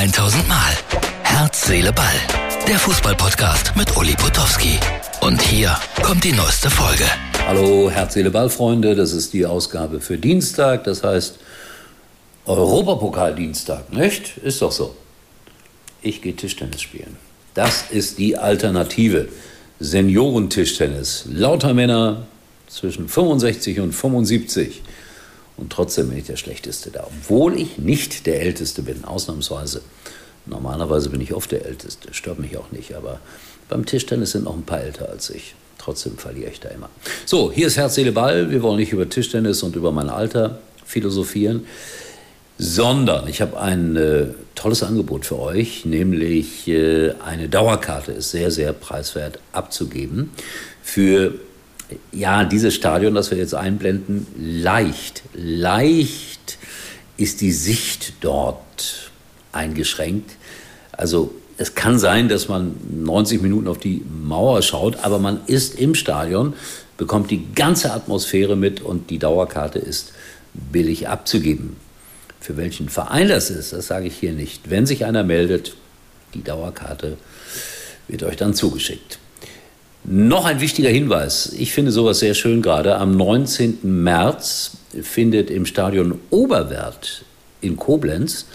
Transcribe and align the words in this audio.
1000 0.00 0.48
Mal. 0.48 0.72
Herz, 1.24 1.66
Seele, 1.66 1.92
Ball. 1.92 2.06
Der 2.66 2.78
Fußballpodcast 2.78 3.76
mit 3.76 3.94
Uli 3.98 4.14
Potowski. 4.14 4.78
Und 5.20 5.42
hier 5.42 5.76
kommt 6.02 6.24
die 6.24 6.32
neueste 6.32 6.70
Folge. 6.70 7.04
Hallo, 7.46 7.90
Herz, 7.90 8.14
Seele, 8.14 8.30
Ball, 8.30 8.48
Freunde. 8.48 8.94
Das 8.94 9.12
ist 9.12 9.34
die 9.34 9.44
Ausgabe 9.44 10.00
für 10.00 10.16
Dienstag. 10.16 10.84
Das 10.84 11.04
heißt 11.04 11.38
Europapokal-Dienstag, 12.46 13.92
nicht? 13.92 14.38
Ist 14.38 14.62
doch 14.62 14.72
so. 14.72 14.96
Ich 16.00 16.22
gehe 16.22 16.34
Tischtennis 16.34 16.80
spielen. 16.80 17.18
Das 17.52 17.90
ist 17.90 18.16
die 18.16 18.38
Alternative. 18.38 19.28
Seniorentischtennis. 19.80 21.26
Lauter 21.28 21.74
Männer 21.74 22.22
zwischen 22.68 23.06
65 23.06 23.80
und 23.80 23.92
75. 23.92 24.80
Und 25.60 25.70
trotzdem 25.70 26.08
bin 26.08 26.18
ich 26.18 26.24
der 26.24 26.36
Schlechteste 26.36 26.90
da, 26.90 27.06
obwohl 27.06 27.60
ich 27.60 27.78
nicht 27.78 28.26
der 28.26 28.40
Älteste 28.40 28.82
bin, 28.82 29.04
ausnahmsweise. 29.04 29.82
Normalerweise 30.46 31.10
bin 31.10 31.20
ich 31.20 31.34
oft 31.34 31.52
der 31.52 31.66
Älteste, 31.66 32.14
stört 32.14 32.38
mich 32.38 32.56
auch 32.56 32.72
nicht, 32.72 32.94
aber 32.94 33.20
beim 33.68 33.84
Tischtennis 33.84 34.32
sind 34.32 34.44
noch 34.44 34.56
ein 34.56 34.64
paar 34.64 34.80
älter 34.80 35.10
als 35.10 35.28
ich. 35.30 35.54
Trotzdem 35.78 36.16
verliere 36.16 36.50
ich 36.50 36.60
da 36.60 36.70
immer. 36.70 36.88
So, 37.24 37.52
hier 37.52 37.66
ist 37.66 37.76
Herz, 37.76 37.94
Seele, 37.94 38.12
Ball. 38.12 38.50
Wir 38.50 38.62
wollen 38.62 38.78
nicht 38.78 38.92
über 38.92 39.08
Tischtennis 39.08 39.62
und 39.62 39.76
über 39.76 39.92
mein 39.92 40.10
Alter 40.10 40.58
philosophieren, 40.84 41.66
sondern 42.58 43.28
ich 43.28 43.40
habe 43.40 43.58
ein 43.60 43.96
äh, 43.96 44.26
tolles 44.54 44.82
Angebot 44.82 45.24
für 45.24 45.38
euch, 45.38 45.84
nämlich 45.84 46.68
äh, 46.68 47.12
eine 47.24 47.48
Dauerkarte 47.48 48.12
ist 48.12 48.30
sehr, 48.30 48.50
sehr 48.50 48.72
preiswert 48.72 49.38
abzugeben 49.52 50.30
für 50.82 51.34
ja, 52.12 52.44
dieses 52.44 52.74
Stadion, 52.74 53.14
das 53.14 53.30
wir 53.30 53.38
jetzt 53.38 53.54
einblenden, 53.54 54.26
leicht, 54.38 55.22
leicht 55.34 56.58
ist 57.16 57.40
die 57.40 57.52
Sicht 57.52 58.14
dort 58.20 59.10
eingeschränkt. 59.52 60.32
Also 60.92 61.34
es 61.58 61.74
kann 61.74 61.98
sein, 61.98 62.28
dass 62.28 62.48
man 62.48 62.74
90 62.90 63.42
Minuten 63.42 63.68
auf 63.68 63.78
die 63.78 64.02
Mauer 64.08 64.62
schaut, 64.62 65.04
aber 65.04 65.18
man 65.18 65.40
ist 65.46 65.78
im 65.78 65.94
Stadion, 65.94 66.54
bekommt 66.96 67.30
die 67.30 67.52
ganze 67.54 67.92
Atmosphäre 67.92 68.56
mit 68.56 68.80
und 68.80 69.10
die 69.10 69.18
Dauerkarte 69.18 69.78
ist 69.78 70.12
billig 70.54 71.08
abzugeben. 71.08 71.76
Für 72.40 72.56
welchen 72.56 72.88
Verein 72.88 73.28
das 73.28 73.50
ist, 73.50 73.72
das 73.72 73.86
sage 73.86 74.06
ich 74.06 74.16
hier 74.16 74.32
nicht. 74.32 74.70
Wenn 74.70 74.86
sich 74.86 75.04
einer 75.04 75.22
meldet, 75.22 75.76
die 76.32 76.42
Dauerkarte 76.42 77.18
wird 78.08 78.22
euch 78.22 78.36
dann 78.36 78.54
zugeschickt. 78.54 79.18
Noch 80.12 80.44
ein 80.44 80.60
wichtiger 80.60 80.88
Hinweis. 80.88 81.54
Ich 81.56 81.72
finde 81.72 81.92
sowas 81.92 82.18
sehr 82.18 82.34
schön 82.34 82.62
gerade. 82.62 82.96
Am 82.96 83.16
19. 83.16 83.78
März 84.02 84.72
findet 85.02 85.50
im 85.50 85.66
Stadion 85.66 86.18
Oberwert 86.30 87.24
in 87.60 87.76
Koblenz 87.76 88.46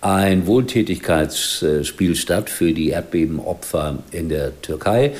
ein 0.00 0.46
Wohltätigkeitsspiel 0.46 2.14
statt 2.14 2.48
für 2.48 2.72
die 2.72 2.90
Erdbebenopfer 2.90 4.04
in 4.12 4.28
der 4.28 4.62
Türkei. 4.62 5.14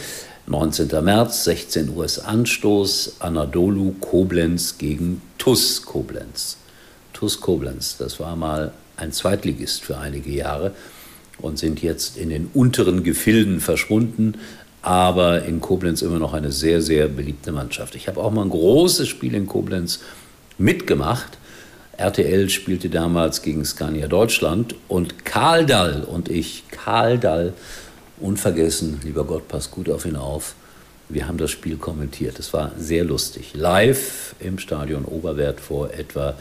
19. 0.47 0.91
März, 1.03 1.43
16 1.43 1.89
Uhr 1.89 2.05
ist 2.05 2.21
Anstoß, 2.21 3.17
Anadolu 3.19 3.97
Koblenz 3.99 4.79
gegen 4.79 5.23
TUS 5.39 5.85
Koblenz. 5.85 6.57
TUS 7.15 7.41
Koblenz, 7.41 7.97
das 7.97 8.21
war 8.21 8.37
mal 8.37 8.71
ein 8.97 9.11
Zweitligist 9.11 9.83
für 9.83 9.99
einige 9.99 10.31
Jahre 10.31 10.73
und 11.39 11.59
sind 11.59 11.83
jetzt 11.83 12.17
in 12.17 12.31
den 12.31 12.49
unteren 12.55 13.03
Gefilden 13.03 13.59
verschwunden, 13.59 14.35
aber 14.85 15.45
in 15.45 15.63
Koblenz 15.63 16.03
immer 16.03 16.19
noch 16.19 16.35
eine 16.35 16.53
sehr, 16.53 16.83
sehr 16.83 17.09
beliebte 17.09 17.53
Mannschaft. 17.53 17.95
Ich 17.95 18.07
habe 18.07 18.21
auch 18.21 18.31
mal 18.31 18.43
ein 18.43 18.51
großes 18.51 19.09
Spiel 19.09 19.35
in 19.35 19.47
Koblenz 19.47 20.01
mitgemacht. 20.59 21.39
RTL 21.97 22.51
spielte 22.51 22.91
damals 22.91 23.41
gegen 23.41 23.65
Scania 23.65 24.09
Deutschland 24.09 24.75
und 24.89 25.25
Karl 25.25 25.65
Dall 25.65 26.03
und 26.03 26.29
ich, 26.29 26.65
Karl 26.71 27.19
Dall, 27.19 27.55
unvergessen, 28.21 29.01
lieber 29.03 29.25
Gott, 29.25 29.49
pass 29.49 29.71
gut 29.71 29.89
auf 29.89 30.05
ihn 30.05 30.17
auf. 30.17 30.55
Wir 31.09 31.29
haben 31.29 31.39
das 31.39 31.51
Spiel 31.51 31.77
kommentiert. 31.77 32.39
Es 32.39 32.53
war 32.53 32.73
sehr 32.77 33.05
lustig. 33.05 33.53
Live 33.55 34.35
im 34.39 34.59
Stadion 34.59 35.07
Oberwert 35.07 35.61
vor 35.61 35.95
etwa 35.95 36.35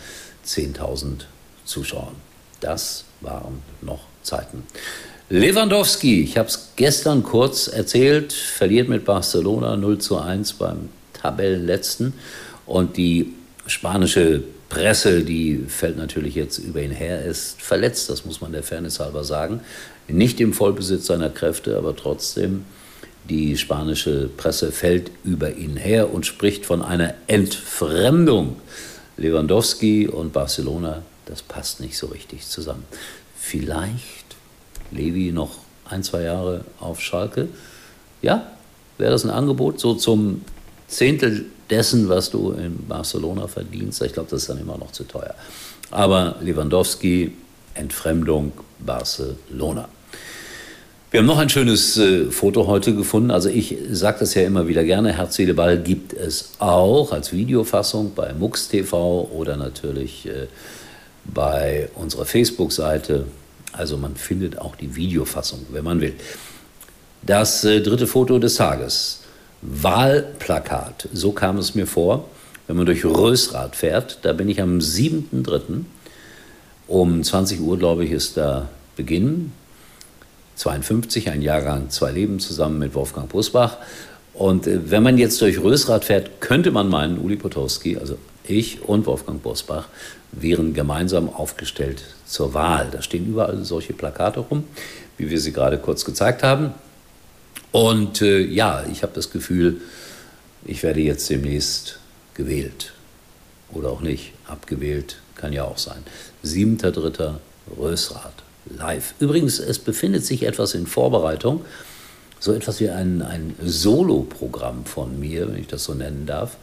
10.000 0.46 1.22
Zuschauern. 1.64 2.16
Das 2.60 3.06
waren 3.22 3.62
noch 3.82 4.02
Zeiten. 4.22 4.64
Lewandowski, 5.34 6.22
ich 6.22 6.38
habe 6.38 6.48
es 6.48 6.74
gestern 6.76 7.24
kurz 7.24 7.68
erzählt, 7.68 8.34
verliert 8.34 8.88
mit 8.88 9.04
Barcelona 9.04 9.76
0 9.76 9.98
zu 9.98 10.20
1 10.20 10.54
beim 10.54 10.90
Tabellenletzten. 11.14 12.14
Und 12.68 12.98
die 12.98 13.34
spanische 13.66 14.44
Presse, 14.70 15.24
die 15.24 15.66
fällt 15.68 15.98
natürlich 15.98 16.36
jetzt 16.36 16.60
über 16.60 16.84
ihn 16.84 16.92
her, 16.92 17.26
ist 17.26 17.60
verletzt, 17.60 18.12
das 18.12 18.26
muss 18.26 18.42
man 18.42 18.52
der 18.52 18.62
Fairness 18.62 19.00
halber 19.00 19.24
sagen. 19.24 19.62
Nicht 20.08 20.40
im 20.40 20.54
Vollbesitz 20.54 21.08
seiner 21.08 21.32
Kräfte, 21.32 21.80
aber 21.80 21.96
trotzdem, 21.96 22.66
die 23.28 23.58
spanische 23.58 24.30
Presse 24.38 24.72
fällt 24.72 25.10
über 25.24 25.56
ihn 25.56 25.78
her 25.78 26.14
und 26.14 26.28
spricht 26.28 26.64
von 26.64 26.84
einer 26.84 27.16
Entfremdung. 27.26 28.58
Lewandowski 29.18 30.08
und 30.08 30.32
Barcelona, 30.32 31.02
das 31.26 31.42
passt 31.42 31.80
nicht 31.80 31.98
so 31.98 32.06
richtig 32.06 32.46
zusammen. 32.46 32.84
Vielleicht 33.36 34.23
Levi 34.94 35.32
noch 35.32 35.58
ein, 35.90 36.04
zwei 36.04 36.24
Jahre 36.24 36.66
auf 36.80 37.02
Schalke. 37.02 37.50
Ja, 38.22 38.48
wäre 38.98 39.12
das 39.12 39.24
ein 39.24 39.30
Angebot 39.30 39.80
so 39.80 39.96
zum 39.96 40.42
Zehntel 40.88 41.46
dessen, 41.70 42.10
was 42.10 42.30
du 42.30 42.52
in 42.52 42.88
Barcelona 42.88 43.48
verdienst? 43.48 44.02
Ich 44.02 44.14
glaube, 44.14 44.30
das 44.30 44.44
ist 44.44 44.50
dann 44.50 44.60
immer 44.60 44.78
noch 44.78 44.92
zu 44.92 45.04
teuer. 45.04 45.36
Aber 45.92 46.36
Lewandowski, 46.42 47.34
Entfremdung, 47.74 48.54
Barcelona. 48.80 49.88
Wir 51.12 51.20
haben 51.20 51.28
noch 51.28 51.38
ein 51.38 51.50
schönes 51.50 51.96
äh, 51.98 52.32
Foto 52.32 52.66
heute 52.66 52.96
gefunden. 52.96 53.30
Also 53.30 53.50
ich 53.50 53.78
sage 53.92 54.18
das 54.22 54.34
ja 54.34 54.42
immer 54.44 54.68
wieder 54.68 54.84
gerne. 54.84 55.14
Herz, 55.16 55.36
Seele, 55.36 55.54
Ball 55.54 55.78
gibt 55.78 56.14
es 56.14 56.54
auch 56.58 57.12
als 57.12 57.32
Videofassung 57.32 58.14
bei 58.16 58.34
MUX 58.34 58.68
TV 58.70 59.30
oder 59.32 59.56
natürlich 59.56 60.28
äh, 60.28 60.48
bei 61.26 61.90
unserer 61.96 62.26
Facebook-Seite 62.26 63.26
also 63.74 63.98
man 63.98 64.16
findet 64.16 64.58
auch 64.58 64.76
die 64.76 64.96
Videofassung, 64.96 65.66
wenn 65.72 65.84
man 65.84 66.02
will. 66.02 66.14
Das 67.24 67.64
äh, 67.64 67.82
dritte 67.82 68.08
Foto 68.08 68.40
des 68.40 68.56
Tages. 68.56 69.22
Wahlplakat. 69.62 71.08
So 71.14 71.32
kam 71.32 71.58
es 71.58 71.74
mir 71.74 71.88
vor, 71.88 72.28
wenn 72.68 72.76
man 72.76 72.86
durch 72.86 73.06
Rösrath 73.06 73.76
fährt. 73.76 74.20
Da 74.24 74.34
bin 74.34 74.50
ich 74.50 74.62
am 74.62 74.80
7.3. 74.80 75.84
Um 76.88 77.24
20 77.24 77.62
Uhr, 77.62 77.78
glaube 77.78 78.06
ich, 78.06 78.12
ist 78.12 78.38
da 78.38 78.70
Beginn. 78.96 79.52
52, 80.56 81.30
ein 81.32 81.42
Jahrgang, 81.42 81.90
zwei 81.90 82.12
Leben 82.12 82.40
zusammen 82.40 82.78
mit 82.78 82.94
Wolfgang 82.94 83.30
Busbach. 83.30 83.78
Und 84.34 84.68
äh, 84.68 84.92
wenn 84.92 85.04
man 85.04 85.18
jetzt 85.18 85.42
durch 85.42 85.62
Rösrath 85.62 86.06
fährt, 86.06 86.42
könnte 86.42 86.72
man 86.72 86.90
meinen, 86.90 87.18
Uli 87.18 87.36
Potowski, 87.36 87.98
also 87.98 88.18
ich 88.44 88.82
und 88.82 89.06
Wolfgang 89.06 89.42
Bosbach 89.42 89.88
wären 90.32 90.74
gemeinsam 90.74 91.30
aufgestellt 91.30 92.04
zur 92.26 92.54
Wahl. 92.54 92.90
Da 92.92 93.02
stehen 93.02 93.28
überall 93.28 93.64
solche 93.64 93.94
Plakate 93.94 94.42
rum, 94.42 94.66
wie 95.18 95.30
wir 95.30 95.40
sie 95.40 95.54
gerade 95.54 95.78
kurz 95.78 96.06
gezeigt 96.06 96.44
haben. 96.44 96.74
Und 97.72 98.22
äh, 98.22 98.40
ja, 98.40 98.86
ich 98.92 99.04
habe 99.04 99.14
das 99.16 99.32
Gefühl, 99.32 99.82
ich 100.66 100.84
werde 100.84 101.02
jetzt 101.02 101.30
demnächst 101.30 102.00
gewählt. 102.34 102.94
Oder 103.72 103.90
auch 103.90 104.02
nicht. 104.02 104.34
Abgewählt 104.46 105.18
kann 105.36 105.54
ja 105.54 105.64
auch 105.64 105.78
sein. 105.78 106.04
7.3. 106.46 107.36
Rösrath 107.78 108.44
live. 108.66 109.14
Übrigens, 109.20 109.60
es 109.60 109.80
befindet 109.80 110.26
sich 110.26 110.44
etwas 110.44 110.74
in 110.74 110.88
Vorbereitung. 110.88 111.66
So 112.40 112.54
etwas 112.54 112.80
wie 112.80 112.90
ein, 112.90 113.22
ein 113.22 113.56
Solo-Programm 113.64 114.86
von 114.86 115.20
mir, 115.20 115.48
wenn 115.48 115.60
ich 115.60 115.68
das 115.68 115.86
so 115.86 115.94
nennen 115.94 116.26
darf. 116.26 116.58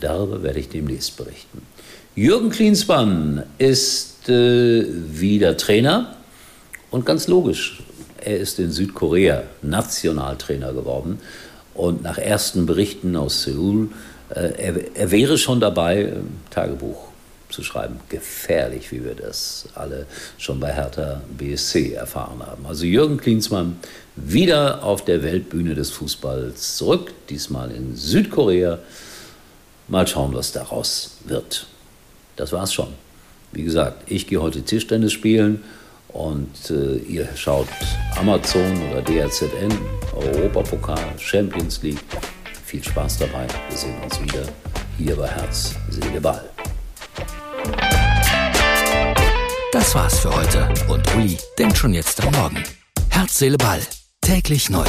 Darüber 0.00 0.42
werde 0.42 0.60
ich 0.60 0.68
demnächst 0.68 1.16
berichten. 1.16 1.62
Jürgen 2.14 2.50
Klinsmann 2.50 3.44
ist 3.58 4.28
äh, 4.28 4.84
wieder 4.86 5.56
Trainer 5.56 6.16
und 6.90 7.04
ganz 7.04 7.28
logisch, 7.28 7.82
er 8.24 8.38
ist 8.38 8.58
in 8.58 8.72
Südkorea 8.72 9.42
Nationaltrainer 9.62 10.72
geworden 10.72 11.18
und 11.74 12.02
nach 12.02 12.18
ersten 12.18 12.66
Berichten 12.66 13.16
aus 13.16 13.42
Seoul, 13.42 13.90
äh, 14.30 14.52
er, 14.56 14.96
er, 14.96 15.10
wäre 15.10 15.38
schon 15.38 15.60
dabei, 15.60 16.02
äh, 16.02 16.12
Tagebuch 16.50 17.08
zu 17.50 17.62
schreiben. 17.62 18.00
Gefährlich, 18.08 18.90
wie 18.90 19.04
wir 19.04 19.14
das 19.14 19.68
alle 19.74 20.06
schon 20.38 20.58
bei 20.58 20.72
Hertha 20.72 21.20
BSC 21.36 21.92
erfahren 21.92 22.40
haben. 22.44 22.66
Also 22.66 22.84
Jürgen 22.84 23.18
Klinsmann 23.18 23.78
wieder 24.16 24.82
auf 24.82 25.04
der 25.04 25.22
Weltbühne 25.22 25.74
des 25.74 25.90
Fußballs 25.90 26.76
zurück, 26.76 27.12
diesmal 27.28 27.70
in 27.70 27.94
Südkorea. 27.94 28.78
Mal 29.88 30.06
schauen, 30.06 30.34
was 30.34 30.52
daraus 30.52 31.18
wird. 31.24 31.66
Das 32.36 32.52
war's 32.52 32.74
schon. 32.74 32.88
Wie 33.52 33.62
gesagt, 33.62 34.10
ich 34.10 34.26
gehe 34.26 34.42
heute 34.42 34.62
Tischtennis 34.62 35.12
spielen 35.12 35.62
und 36.08 36.70
äh, 36.70 36.96
ihr 36.96 37.28
schaut 37.36 37.68
Amazon 38.16 38.90
oder 38.90 39.02
DRZN, 39.02 39.72
Europapokal, 40.14 40.98
Champions 41.18 41.82
League. 41.82 42.02
Viel 42.64 42.82
Spaß 42.82 43.18
dabei. 43.18 43.46
Wir 43.68 43.78
sehen 43.78 43.94
uns 44.02 44.20
wieder 44.20 44.42
hier 44.98 45.14
bei 45.16 45.28
Herz, 45.28 45.74
Seele, 45.88 46.20
Ball. 46.20 46.48
Das 49.72 49.94
war's 49.94 50.18
für 50.18 50.34
heute 50.34 50.68
und 50.88 51.14
Uli 51.14 51.38
denkt 51.58 51.78
schon 51.78 51.94
jetzt 51.94 52.20
am 52.24 52.32
Morgen. 52.32 52.64
Herz, 53.10 53.38
Seele, 53.38 53.58
Ball. 53.58 53.80
Täglich 54.20 54.68
neu. 54.68 54.86